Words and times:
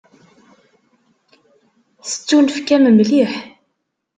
Tettunefk-am 2.09 2.85
mliḥ. 2.97 3.33